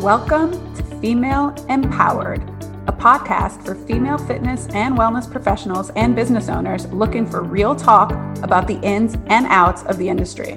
[0.00, 2.40] Welcome to Female Empowered,
[2.86, 8.12] a podcast for female fitness and wellness professionals and business owners looking for real talk
[8.42, 10.52] about the ins and outs of the industry.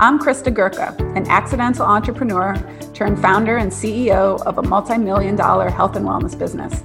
[0.00, 2.56] I'm Krista Gurka, an accidental entrepreneur
[2.94, 6.82] turned founder and CEO of a multi million dollar health and wellness business.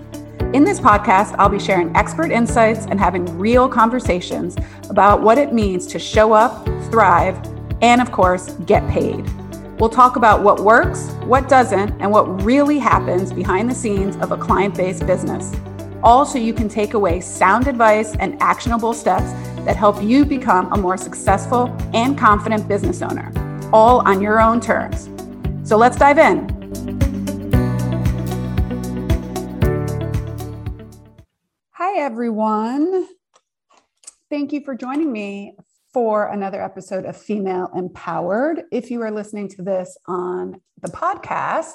[0.53, 4.57] In this podcast, I'll be sharing expert insights and having real conversations
[4.89, 7.39] about what it means to show up, thrive,
[7.81, 9.25] and of course, get paid.
[9.79, 14.31] We'll talk about what works, what doesn't, and what really happens behind the scenes of
[14.31, 15.55] a client based business.
[16.01, 19.31] All so you can take away sound advice and actionable steps
[19.65, 23.31] that help you become a more successful and confident business owner,
[23.71, 25.09] all on your own terms.
[25.63, 26.49] So let's dive in.
[31.73, 33.07] Hi, everyone.
[34.31, 35.55] Thank you for joining me
[35.97, 38.65] for another episode of Female Empowered.
[38.71, 41.73] If you are listening to this on the podcast,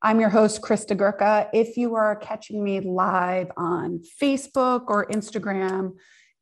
[0.00, 1.48] I'm your host, Krista Gurka.
[1.52, 5.94] If you are catching me live on Facebook or Instagram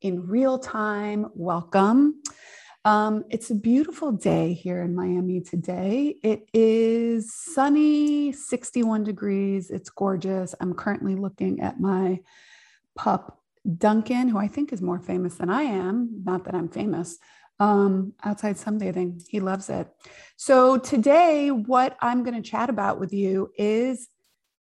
[0.02, 2.20] in real time, welcome.
[2.84, 6.16] Um, it's a beautiful day here in Miami today.
[6.22, 9.70] It is sunny, 61 degrees.
[9.70, 10.54] It's gorgeous.
[10.60, 12.20] I'm currently looking at my
[12.94, 13.41] pup
[13.78, 17.18] Duncan, who I think is more famous than I am, not that I'm famous,
[17.60, 19.22] um, outside sunbathing.
[19.28, 19.88] He loves it.
[20.36, 24.08] So, today, what I'm going to chat about with you is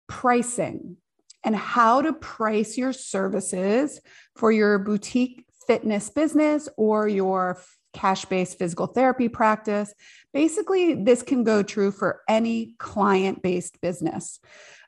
[0.08, 0.98] pricing
[1.44, 4.00] and how to price your services
[4.36, 7.60] for your boutique fitness business or your
[7.94, 9.94] cash based physical therapy practice.
[10.34, 14.40] Basically, this can go true for any client based business.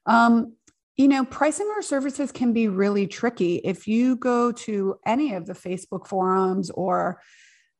[0.05, 0.53] Um,
[0.95, 3.55] you know, pricing our services can be really tricky.
[3.55, 7.19] If you go to any of the Facebook forums or,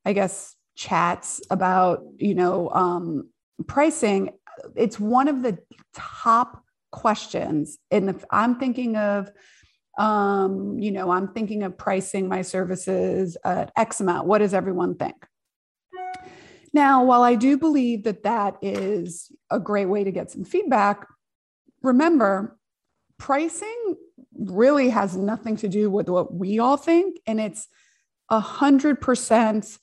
[0.04, 3.30] I guess, chats about, you know, um,
[3.68, 4.32] pricing,
[4.76, 5.60] it's one of the
[5.94, 7.78] top questions.
[7.92, 9.30] And I'm thinking of,
[10.00, 14.28] um, you know, I'm thinking of pricing my services at X amount.
[14.28, 15.16] What does everyone think?
[16.74, 21.06] Now, while I do believe that that is a great way to get some feedback,
[21.84, 22.58] remember
[23.24, 23.96] pricing
[24.38, 27.22] really has nothing to do with what we all think.
[27.26, 27.70] And it's
[28.30, 29.78] a hundred percent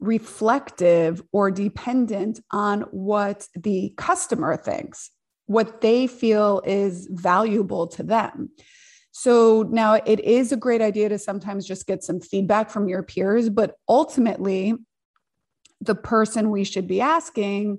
[0.00, 5.12] reflective or dependent on what the customer thinks,
[5.46, 8.50] what they feel is valuable to them.
[9.12, 13.04] So now it is a great idea to sometimes just get some feedback from your
[13.04, 14.74] peers, but ultimately,
[15.80, 17.78] the person we should be asking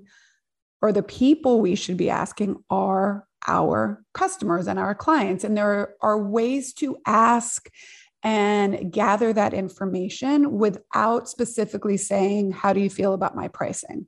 [0.80, 5.42] or the people we should be asking are our customers and our clients.
[5.42, 7.68] And there are ways to ask
[8.22, 14.06] and gather that information without specifically saying, How do you feel about my pricing?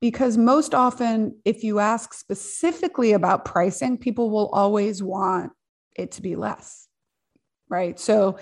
[0.00, 5.52] Because most often, if you ask specifically about pricing, people will always want
[5.96, 6.88] it to be less.
[7.68, 7.98] Right.
[7.98, 8.38] So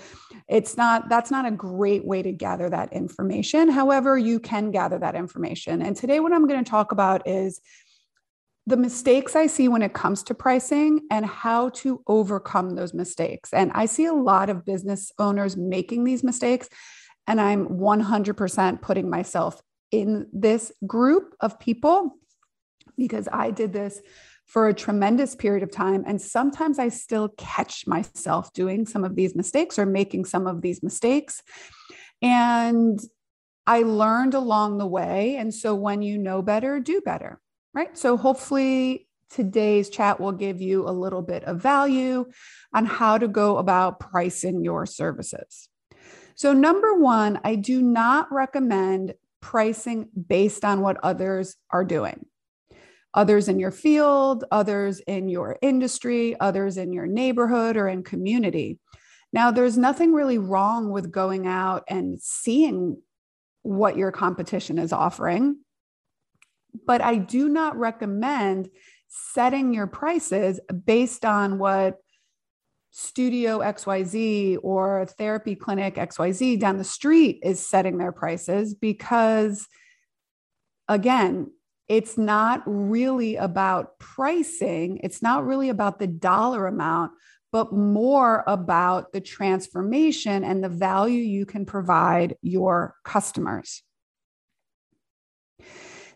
[0.49, 3.69] it's not, that's not a great way to gather that information.
[3.69, 5.81] However, you can gather that information.
[5.81, 7.61] And today, what I'm going to talk about is
[8.67, 13.53] the mistakes I see when it comes to pricing and how to overcome those mistakes.
[13.53, 16.69] And I see a lot of business owners making these mistakes.
[17.27, 19.61] And I'm 100% putting myself
[19.91, 22.17] in this group of people
[22.97, 23.99] because I did this
[24.45, 26.03] for a tremendous period of time.
[26.05, 30.61] And sometimes I still catch myself doing some of these mistakes or making some of
[30.61, 31.41] these mistakes.
[32.21, 32.99] And
[33.65, 35.37] I learned along the way.
[35.37, 37.39] And so when you know better, do better
[37.73, 37.97] right?
[37.97, 42.25] So hopefully today's chat will give you a little bit of value
[42.73, 45.69] on how to go about pricing your services.
[46.35, 52.25] So, number one, I do not recommend pricing based on what others are doing.
[53.13, 58.79] Others in your field, others in your industry, others in your neighborhood or in community.
[59.33, 63.01] Now, there's nothing really wrong with going out and seeing
[63.63, 65.57] what your competition is offering
[66.85, 68.69] but I do not recommend
[69.07, 71.97] setting your prices based on what
[72.91, 79.67] studio XYZ or therapy clinic XYZ down the street is setting their prices because,
[80.87, 81.51] again,
[81.87, 84.99] it's not really about pricing.
[85.03, 87.11] It's not really about the dollar amount,
[87.51, 93.83] but more about the transformation and the value you can provide your customers.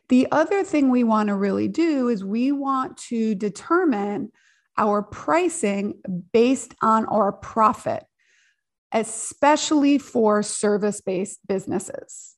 [0.09, 4.31] The other thing we want to really do is we want to determine
[4.77, 5.99] our pricing
[6.33, 8.03] based on our profit,
[8.91, 12.35] especially for service based businesses.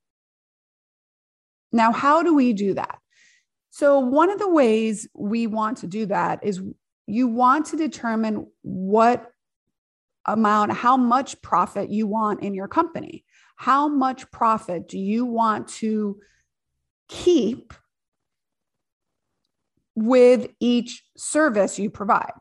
[1.71, 2.99] Now, how do we do that?
[3.71, 6.61] So, one of the ways we want to do that is
[7.05, 9.31] you want to determine what
[10.25, 13.23] amount, how much profit you want in your company.
[13.55, 16.19] How much profit do you want to
[17.07, 17.73] keep
[19.95, 22.31] with each service you provide?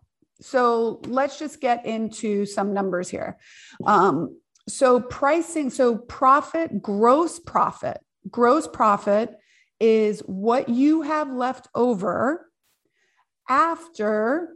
[0.40, 3.38] So let's just get into some numbers here.
[3.84, 7.98] Um, so pricing, so profit, gross profit,
[8.30, 9.36] gross profit
[9.80, 12.50] is what you have left over
[13.48, 14.50] after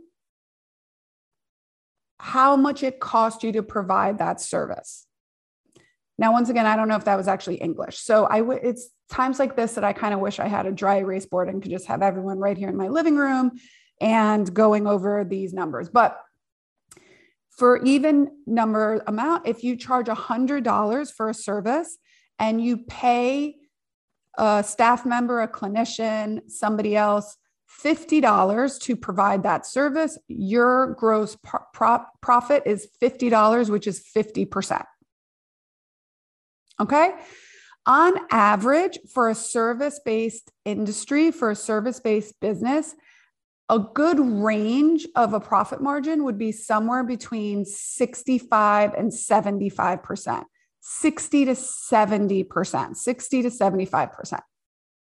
[2.18, 5.06] how much it cost you to provide that service.
[6.18, 7.98] Now, once again, I don't know if that was actually English.
[7.98, 10.72] So I w- it's times like this that I kind of wish I had a
[10.72, 13.52] dry erase board and could just have everyone right here in my living room
[14.00, 15.88] and going over these numbers.
[15.88, 16.18] But
[17.50, 21.98] for even number amount, if you charge $100 for a service
[22.38, 23.56] and you pay
[24.38, 27.36] a staff member, a clinician, somebody else
[27.84, 34.84] $50 to provide that service, your gross pro- pro- profit is $50, which is 50%.
[36.80, 37.12] Okay.
[37.86, 42.94] On average, for a service based industry, for a service based business,
[43.70, 50.44] a good range of a profit margin would be somewhere between 65 and 75%,
[50.80, 54.40] 60 to 70%, 60 to 75%.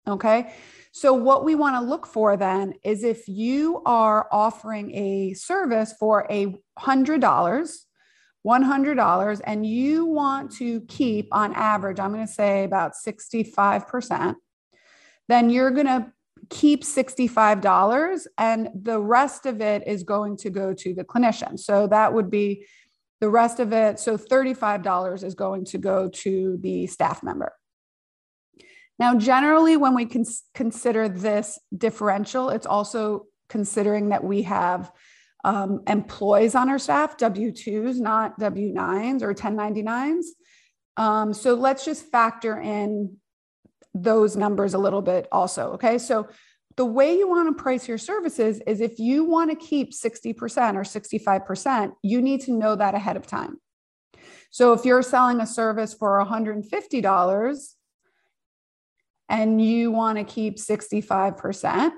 [0.08, 0.54] Okay.
[0.92, 5.94] So, what we want to look for then is if you are offering a service
[6.00, 7.78] for a $100,
[8.46, 14.36] $100, and you want to keep on average, I'm going to say about 65%,
[15.28, 16.12] then you're going to
[16.50, 21.60] keep $65 and the rest of it is going to go to the clinician.
[21.60, 22.66] So, that would be
[23.20, 24.00] the rest of it.
[24.00, 27.54] So, $35 is going to go to the staff member.
[29.00, 34.92] Now, generally, when we can consider this differential, it's also considering that we have
[35.48, 40.26] um, employees on our staff, W 2s, not W 9s or 1099s.
[40.98, 43.16] Um, so let's just factor in
[43.94, 45.72] those numbers a little bit also.
[45.72, 46.00] Okay.
[46.00, 46.28] So
[46.76, 50.36] the way you want to price your services is if you want to keep 60%
[50.76, 53.56] or 65%, you need to know that ahead of time.
[54.52, 57.74] So if you're selling a service for $150,
[59.30, 61.92] and you want to keep 65%,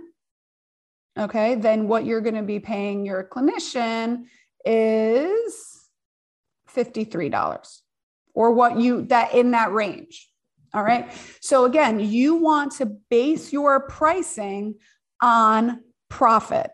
[1.19, 4.25] okay, then what you're going to be paying your clinician
[4.65, 5.89] is
[6.73, 7.79] $53
[8.33, 10.29] or what you that in that range.
[10.73, 11.11] All right.
[11.41, 14.75] So again, you want to base your pricing
[15.21, 16.69] on profit.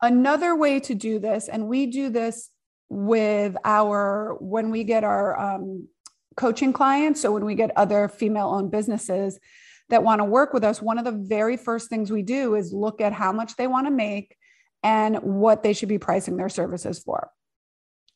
[0.00, 2.50] Another way to do this, and we do this
[2.88, 5.88] with our when we get our um,
[6.36, 7.20] coaching clients.
[7.20, 9.38] So when we get other female owned businesses
[9.88, 12.72] that want to work with us, one of the very first things we do is
[12.72, 14.36] look at how much they want to make
[14.82, 17.30] and what they should be pricing their services for.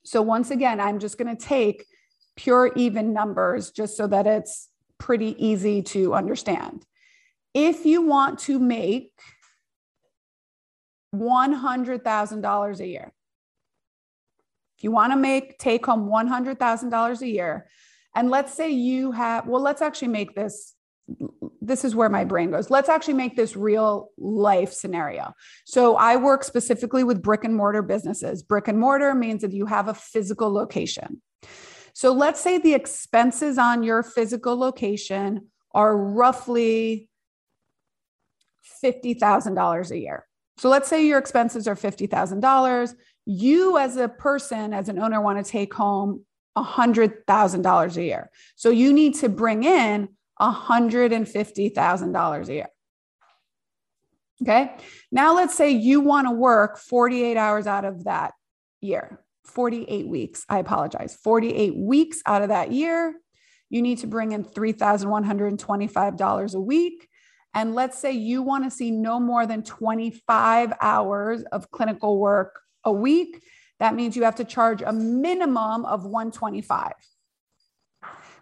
[0.04, 1.84] So once again, I'm just going to take
[2.36, 4.68] pure even numbers just so that it's
[4.98, 6.84] pretty easy to understand.
[7.54, 9.12] If you want to make
[11.14, 13.12] $100,000 a year,
[14.78, 17.68] if you want to make take home $100,000 a year,
[18.14, 20.74] and let's say you have, well, let's actually make this
[21.60, 22.70] this is where my brain goes.
[22.70, 25.34] Let's actually make this real life scenario.
[25.64, 28.42] So I work specifically with brick and mortar businesses.
[28.42, 31.22] Brick and mortar means that you have a physical location.
[31.92, 37.08] So let's say the expenses on your physical location are roughly
[38.82, 40.26] $50,000 a year.
[40.58, 42.94] So let's say your expenses are $50,000.
[43.26, 46.24] You, as a person, as an owner, want to take home
[46.56, 48.30] $100,000 a year.
[48.56, 50.08] So you need to bring in
[50.40, 52.66] $150,000 a year.
[54.42, 54.74] Okay.
[55.12, 58.32] Now let's say you want to work 48 hours out of that
[58.80, 60.46] year, 48 weeks.
[60.48, 61.14] I apologize.
[61.22, 63.14] 48 weeks out of that year,
[63.68, 67.06] you need to bring in $3,125 a week.
[67.52, 72.60] And let's say you want to see no more than 25 hours of clinical work
[72.84, 73.42] a week
[73.80, 76.92] that means you have to charge a minimum of 125.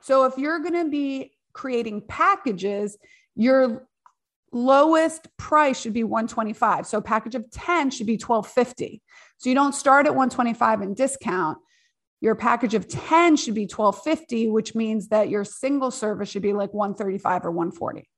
[0.00, 2.96] So if you're going to be creating packages,
[3.34, 3.88] your
[4.52, 6.86] lowest price should be 125.
[6.86, 9.02] So a package of 10 should be 1250.
[9.38, 11.58] So you don't start at 125 and discount.
[12.20, 16.52] Your package of 10 should be 1250, which means that your single service should be
[16.52, 18.08] like 135 or 140.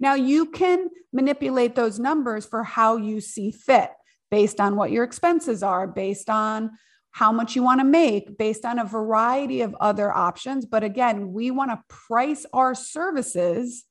[0.00, 3.90] Now you can manipulate those numbers for how you see fit
[4.30, 6.72] based on what your expenses are, based on
[7.12, 10.64] how much you want to make, based on a variety of other options.
[10.64, 13.84] But again, we want to price our services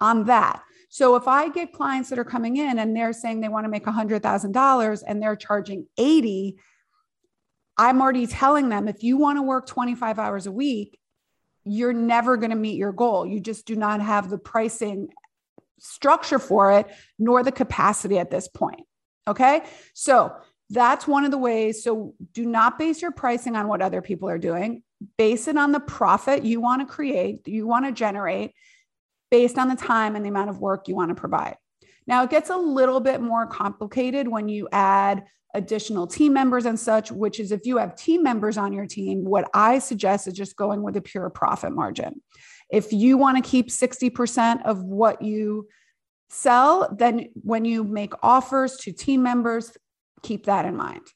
[0.00, 0.62] on that.
[0.90, 3.70] So if I get clients that are coming in and they're saying they want to
[3.70, 6.56] make $100,000 and they're charging 80,
[7.76, 10.98] I'm already telling them if you want to work 25 hours a week,
[11.64, 13.26] you're never going to meet your goal.
[13.26, 15.08] You just do not have the pricing
[15.80, 16.86] structure for it,
[17.18, 18.82] nor the capacity at this point.
[19.26, 19.62] Okay.
[19.94, 20.32] So
[20.70, 21.82] that's one of the ways.
[21.82, 24.82] So do not base your pricing on what other people are doing.
[25.18, 28.52] Base it on the profit you want to create, you want to generate
[29.30, 31.56] based on the time and the amount of work you want to provide.
[32.06, 36.78] Now, it gets a little bit more complicated when you add additional team members and
[36.78, 40.34] such, which is if you have team members on your team, what I suggest is
[40.34, 42.20] just going with a pure profit margin.
[42.70, 45.68] If you want to keep 60% of what you
[46.28, 49.76] sell, then when you make offers to team members,
[50.24, 51.06] keep that in mind.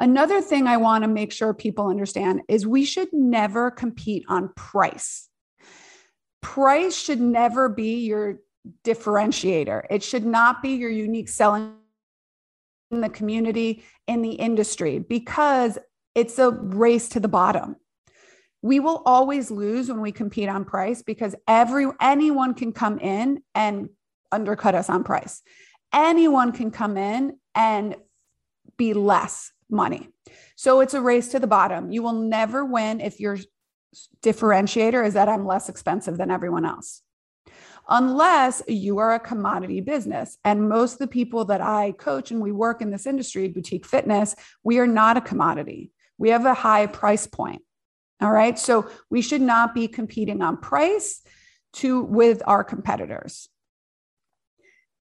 [0.00, 4.50] Another thing I want to make sure people understand is we should never compete on
[4.56, 5.28] price.
[6.40, 8.38] Price should never be your
[8.82, 9.82] differentiator.
[9.90, 11.74] It should not be your unique selling
[12.90, 15.78] in the community, in the industry, because
[16.14, 17.76] it's a race to the bottom.
[18.62, 23.42] We will always lose when we compete on price because every anyone can come in
[23.54, 23.90] and
[24.32, 25.42] undercut us on price.
[25.92, 27.96] Anyone can come in and
[28.76, 30.08] be less money.
[30.56, 31.90] So it's a race to the bottom.
[31.90, 33.38] You will never win if your
[34.22, 37.02] differentiator is that I'm less expensive than everyone else
[37.90, 40.38] unless you are a commodity business.
[40.44, 43.84] And most of the people that I coach and we work in this industry, boutique
[43.84, 45.90] fitness, we are not a commodity.
[46.16, 47.62] We have a high price point.
[48.22, 48.58] All right.
[48.58, 51.22] So we should not be competing on price
[51.74, 53.48] to with our competitors.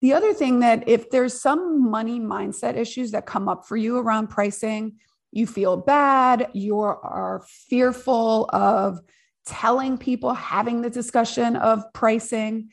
[0.01, 3.99] The other thing that if there's some money mindset issues that come up for you
[3.99, 4.97] around pricing,
[5.33, 9.01] you feel bad, you are fearful of
[9.45, 12.71] telling people, having the discussion of pricing.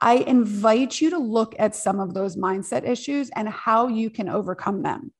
[0.00, 4.28] I invite you to look at some of those mindset issues and how you can
[4.28, 5.12] overcome them.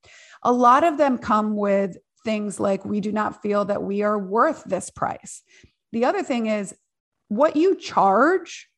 [0.43, 4.17] A lot of them come with things like we do not feel that we are
[4.17, 5.41] worth this price.
[5.91, 6.75] The other thing is
[7.27, 8.69] what you charge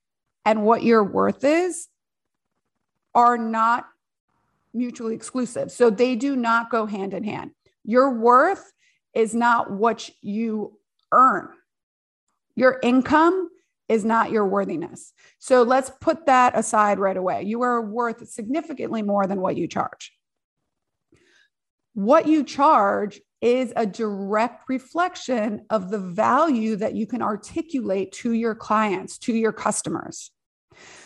[0.45, 1.87] and what your worth is
[3.13, 3.87] are not
[4.73, 5.71] mutually exclusive.
[5.71, 7.51] So they do not go hand in hand.
[7.83, 8.71] Your worth
[9.13, 10.77] is not what you
[11.11, 11.49] earn.
[12.55, 13.49] Your income
[13.89, 15.13] is not your worthiness.
[15.39, 17.43] So let's put that aside right away.
[17.43, 20.13] You are worth significantly more than what you charge.
[21.93, 28.31] What you charge is a direct reflection of the value that you can articulate to
[28.31, 30.31] your clients, to your customers,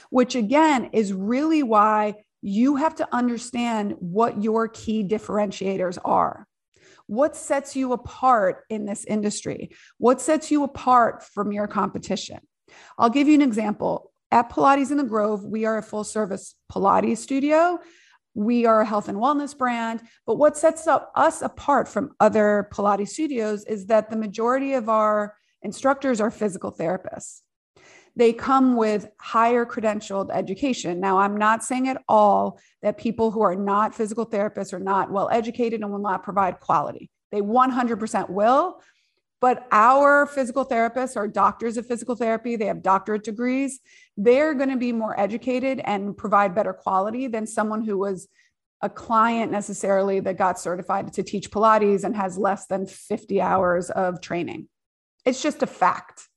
[0.09, 6.47] which again is really why you have to understand what your key differentiators are.
[7.07, 9.71] What sets you apart in this industry?
[9.97, 12.39] What sets you apart from your competition?
[12.97, 14.11] I'll give you an example.
[14.31, 17.79] At Pilates in the Grove, we are a full service Pilates studio.
[18.33, 20.01] We are a health and wellness brand.
[20.27, 25.35] But what sets us apart from other Pilates studios is that the majority of our
[25.61, 27.41] instructors are physical therapists
[28.15, 30.99] they come with higher credentialed education.
[30.99, 35.11] Now, I'm not saying at all that people who are not physical therapists are not
[35.11, 37.09] well educated and will not provide quality.
[37.31, 38.79] They 100% will.
[39.41, 42.55] But our physical therapists are doctors of physical therapy.
[42.55, 43.79] They have doctorate degrees.
[44.15, 48.27] They're going to be more educated and provide better quality than someone who was
[48.81, 53.89] a client necessarily that got certified to teach Pilates and has less than 50 hours
[53.89, 54.67] of training.
[55.25, 56.29] It's just a fact.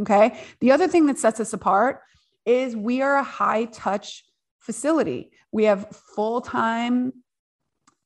[0.00, 0.38] Okay.
[0.60, 2.00] The other thing that sets us apart
[2.44, 4.24] is we are a high touch
[4.60, 5.30] facility.
[5.52, 7.12] We have full time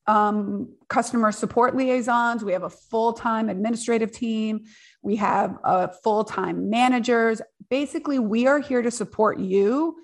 [0.06, 2.42] um, customer support liaisons.
[2.42, 4.64] We have a full time administrative team.
[5.02, 7.40] We have uh, full time managers.
[7.68, 9.97] Basically, we are here to support you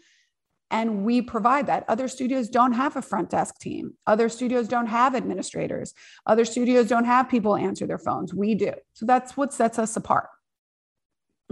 [0.71, 1.85] and we provide that.
[1.89, 3.95] Other studios don't have a front desk team.
[4.07, 5.95] Other studios don't have administrators.
[6.27, 8.35] Other studios don't have people answer their phones.
[8.35, 8.73] We do.
[8.93, 10.29] So that's what sets us apart.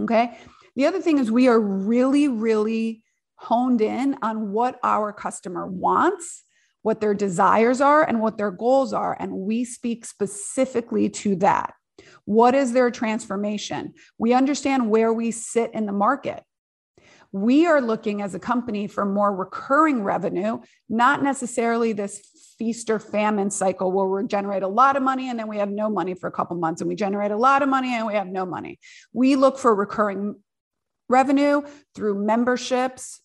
[0.01, 0.37] Okay.
[0.75, 3.03] The other thing is we are really, really
[3.35, 6.43] honed in on what our customer wants,
[6.81, 9.15] what their desires are, and what their goals are.
[9.19, 11.73] And we speak specifically to that.
[12.25, 13.93] What is their transformation?
[14.17, 16.43] We understand where we sit in the market.
[17.31, 20.59] We are looking as a company for more recurring revenue,
[20.89, 22.21] not necessarily this
[22.57, 25.69] feast or famine cycle where we generate a lot of money and then we have
[25.69, 28.13] no money for a couple months and we generate a lot of money and we
[28.13, 28.79] have no money.
[29.13, 30.35] We look for recurring
[31.09, 31.61] revenue
[31.93, 33.21] through memberships,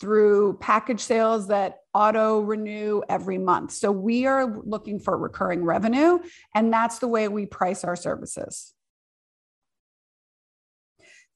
[0.00, 3.72] through package sales that auto renew every month.
[3.72, 6.20] So we are looking for recurring revenue,
[6.54, 8.72] and that's the way we price our services.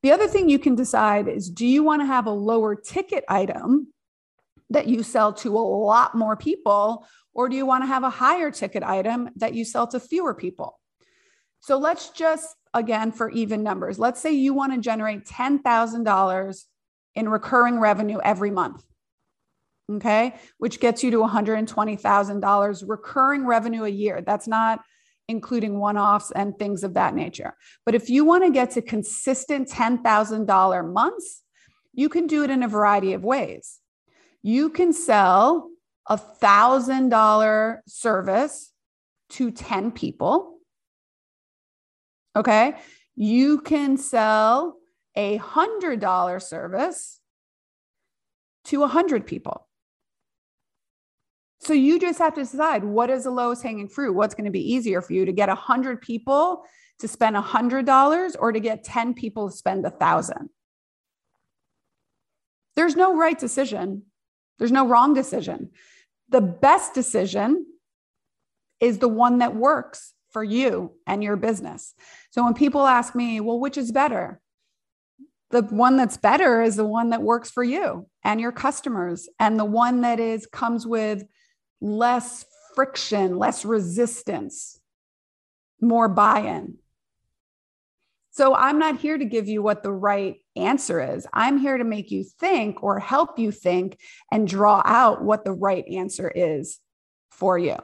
[0.02, 3.24] The other thing you can decide is do you want to have a lower ticket
[3.28, 3.93] item
[4.74, 8.10] that you sell to a lot more people, or do you want to have a
[8.10, 10.78] higher ticket item that you sell to fewer people?
[11.60, 16.64] So let's just, again, for even numbers, let's say you want to generate $10,000
[17.14, 18.84] in recurring revenue every month.
[19.90, 20.34] Okay.
[20.58, 24.22] Which gets you to $120,000 recurring revenue a year.
[24.22, 24.80] That's not
[25.28, 27.54] including one offs and things of that nature.
[27.84, 31.42] But if you want to get to consistent $10,000 months,
[31.92, 33.80] you can do it in a variety of ways.
[34.44, 35.70] You can sell
[36.06, 38.72] a $1,000 service
[39.30, 40.58] to 10 people.
[42.36, 42.74] Okay.
[43.16, 44.76] You can sell
[45.16, 47.20] a $100 service
[48.66, 49.66] to a 100 people.
[51.60, 54.12] So you just have to decide what is the lowest hanging fruit?
[54.12, 56.64] What's going to be easier for you to get a 100 people
[56.98, 60.50] to spend a $100 or to get 10 people to spend a 1000
[62.76, 64.02] There's no right decision.
[64.58, 65.70] There's no wrong decision.
[66.28, 67.66] The best decision
[68.80, 71.94] is the one that works for you and your business.
[72.30, 74.40] So when people ask me, well, which is better?
[75.50, 79.58] The one that's better is the one that works for you and your customers and
[79.58, 81.24] the one that is comes with
[81.80, 82.44] less
[82.74, 84.80] friction, less resistance,
[85.80, 86.78] more buy in.
[88.32, 91.26] So I'm not here to give you what the right answer is.
[91.32, 93.98] I'm here to make you think or help you think
[94.30, 96.78] and draw out what the right answer is
[97.30, 97.76] for you.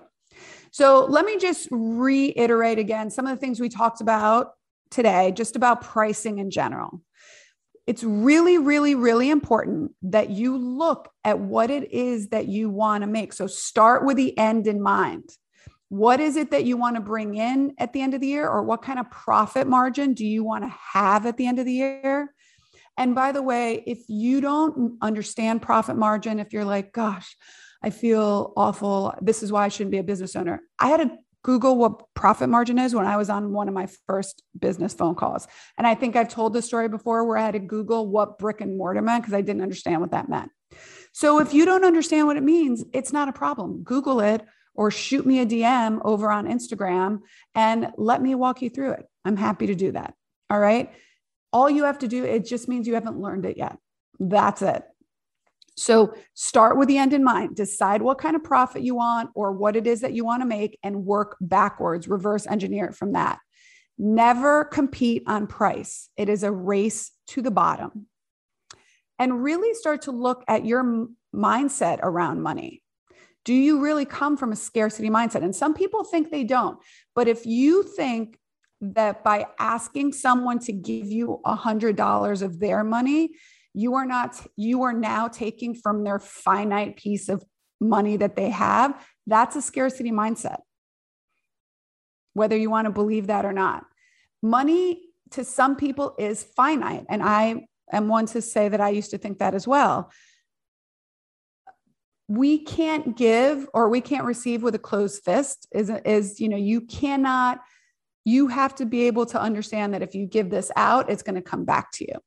[0.70, 4.52] So let me just reiterate again some of the things we talked about
[4.90, 7.02] today, just about pricing in general
[7.90, 13.02] it's really, really, really important that you look at what it is that you want
[13.02, 13.32] to make.
[13.32, 15.28] So start with the end in mind.
[15.88, 18.48] What is it that you want to bring in at the end of the year,
[18.48, 21.66] or what kind of profit margin do you want to have at the end of
[21.66, 22.32] the year?
[23.00, 27.34] And by the way, if you don't understand profit margin, if you're like, gosh,
[27.82, 30.60] I feel awful, this is why I shouldn't be a business owner.
[30.78, 31.10] I had a
[31.42, 35.14] Google what profit margin is when I was on one of my first business phone
[35.14, 35.48] calls.
[35.78, 38.60] And I think I've told this story before where I had to Google what brick
[38.60, 40.50] and mortar meant because I didn't understand what that meant.
[41.12, 43.82] So if you don't understand what it means, it's not a problem.
[43.82, 47.20] Google it or shoot me a DM over on Instagram
[47.54, 49.06] and let me walk you through it.
[49.24, 50.12] I'm happy to do that.
[50.50, 50.92] All right.
[51.52, 53.76] All you have to do, it just means you haven't learned it yet.
[54.18, 54.82] That's it.
[55.76, 59.52] So start with the end in mind, decide what kind of profit you want or
[59.52, 63.12] what it is that you want to make and work backwards, reverse engineer it from
[63.12, 63.38] that.
[63.96, 66.08] Never compete on price.
[66.16, 68.06] It is a race to the bottom.
[69.18, 72.82] And really start to look at your mindset around money.
[73.44, 75.42] Do you really come from a scarcity mindset?
[75.42, 76.78] And some people think they don't.
[77.14, 78.38] But if you think
[78.80, 83.30] that by asking someone to give you a $100 of their money,
[83.74, 87.44] you are not you are now taking from their finite piece of
[87.80, 89.06] money that they have.
[89.26, 90.60] That's a scarcity mindset.
[92.32, 93.84] Whether you want to believe that or not.
[94.42, 99.10] Money to some people is finite and i am one to say that i used
[99.10, 100.10] to think that as well.
[102.28, 106.56] We can't give or we can't receive with a closed fist is is you know
[106.56, 107.60] you cannot
[108.24, 111.34] you have to be able to understand that if you give this out it's going
[111.34, 112.18] to come back to you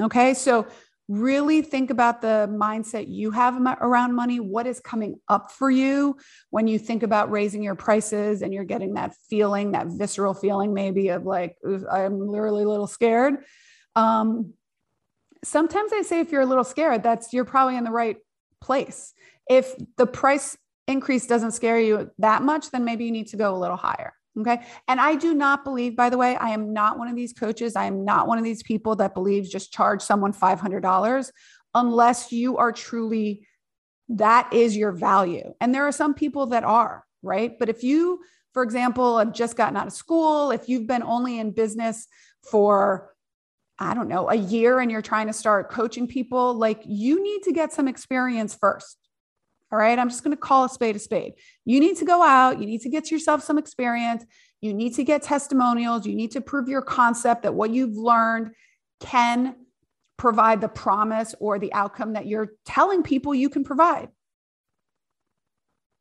[0.00, 0.34] Okay.
[0.34, 0.66] So,
[1.10, 4.40] really think about the mindset you have around money.
[4.40, 6.18] What is coming up for you
[6.50, 10.74] when you think about raising your prices and you're getting that feeling, that visceral feeling,
[10.74, 11.56] maybe of like,
[11.90, 13.36] I'm literally a little scared.
[13.96, 14.52] Um,
[15.42, 18.18] sometimes I say if you're a little scared, that's you're probably in the right
[18.60, 19.14] place.
[19.48, 23.56] If the price increase doesn't scare you that much, then maybe you need to go
[23.56, 24.12] a little higher.
[24.38, 24.60] Okay.
[24.86, 27.74] And I do not believe, by the way, I am not one of these coaches.
[27.74, 31.30] I am not one of these people that believes just charge someone $500
[31.74, 33.46] unless you are truly,
[34.08, 35.52] that is your value.
[35.60, 37.58] And there are some people that are, right?
[37.58, 38.20] But if you,
[38.54, 42.06] for example, have just gotten out of school, if you've been only in business
[42.48, 43.14] for,
[43.78, 47.42] I don't know, a year and you're trying to start coaching people, like you need
[47.42, 49.07] to get some experience first.
[49.70, 49.98] All right.
[49.98, 51.34] I'm just going to call a spade a spade.
[51.64, 52.58] You need to go out.
[52.58, 54.24] You need to get yourself some experience.
[54.60, 56.06] You need to get testimonials.
[56.06, 58.52] You need to prove your concept that what you've learned
[59.00, 59.54] can
[60.16, 64.08] provide the promise or the outcome that you're telling people you can provide.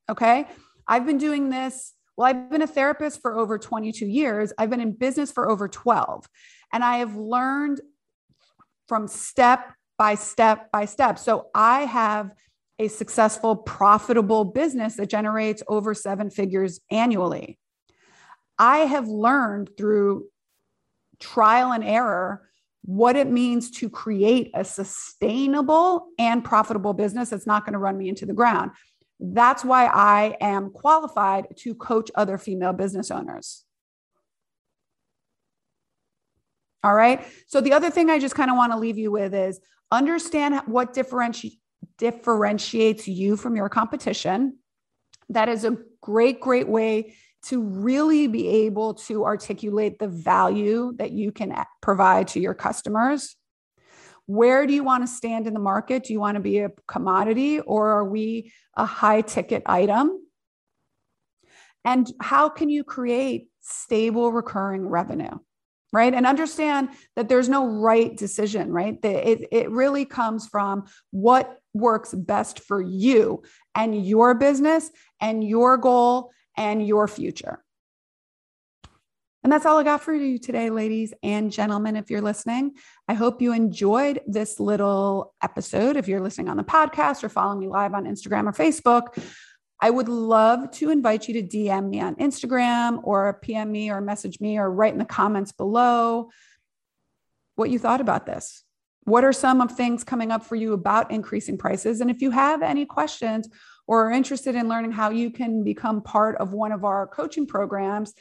[0.10, 0.48] Okay.
[0.88, 1.94] I've been doing this.
[2.16, 4.54] Well, I've been a therapist for over 22 years.
[4.58, 6.28] I've been in business for over 12.
[6.74, 7.82] And I have learned
[8.88, 11.20] from step by step by step.
[11.20, 12.32] So I have
[12.80, 17.58] a successful, profitable business that generates over seven figures annually.
[18.60, 20.26] I have learned through
[21.20, 22.48] trial and error
[22.84, 27.98] what it means to create a sustainable and profitable business that's not going to run
[27.98, 28.72] me into the ground.
[29.20, 33.66] That's why I am qualified to coach other female business owners.
[36.84, 37.26] All right.
[37.48, 39.60] So, the other thing I just kind of want to leave you with is
[39.92, 41.58] understand what differenti-
[41.98, 44.58] differentiates you from your competition.
[45.30, 51.12] That is a great, great way to really be able to articulate the value that
[51.12, 53.36] you can provide to your customers.
[54.26, 56.04] Where do you want to stand in the market?
[56.04, 60.22] Do you want to be a commodity or are we a high ticket item?
[61.86, 65.38] And how can you create stable recurring revenue?
[65.98, 66.14] Right.
[66.14, 69.04] And understand that there's no right decision, right?
[69.04, 73.42] It, it really comes from what works best for you
[73.74, 77.64] and your business and your goal and your future.
[79.44, 82.74] And that's all I got for you today, ladies and gentlemen, if you're listening.
[83.08, 85.98] I hope you enjoyed this little episode.
[85.98, 89.18] If you're listening on the podcast or following me live on Instagram or Facebook,
[89.80, 94.02] I would love to invite you to DM me on Instagram or PM me or
[94.02, 96.30] message me or write in the comments below
[97.56, 98.64] what you thought about this.
[99.04, 102.02] What are some of things coming up for you about increasing prices?
[102.02, 103.48] And if you have any questions
[103.86, 107.48] or are interested in learning how you can become part of one of our coaching
[107.48, 108.14] programs,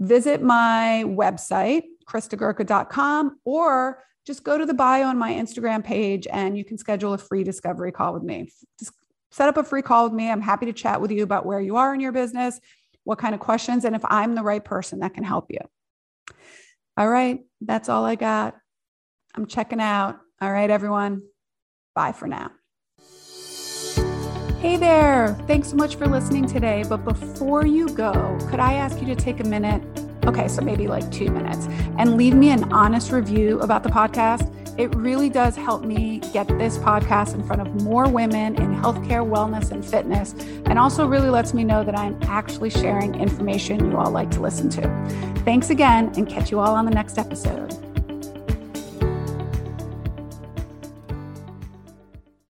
[0.00, 6.56] visit my website, kristagurka.com, or just go to the bio on my Instagram page and
[6.56, 8.50] you can schedule a free discovery call with me.
[9.34, 10.30] Set up a free call with me.
[10.30, 12.60] I'm happy to chat with you about where you are in your business,
[13.02, 15.58] what kind of questions, and if I'm the right person that can help you.
[16.96, 18.56] All right, that's all I got.
[19.34, 20.20] I'm checking out.
[20.40, 21.22] All right, everyone.
[21.96, 22.52] Bye for now.
[24.60, 25.36] Hey there.
[25.48, 26.84] Thanks so much for listening today.
[26.88, 29.82] But before you go, could I ask you to take a minute?
[30.26, 31.66] Okay, so maybe like two minutes
[31.98, 34.63] and leave me an honest review about the podcast.
[34.76, 39.24] It really does help me get this podcast in front of more women in healthcare,
[39.24, 40.32] wellness, and fitness,
[40.66, 44.40] and also really lets me know that I'm actually sharing information you all like to
[44.40, 45.42] listen to.
[45.44, 47.72] Thanks again, and catch you all on the next episode.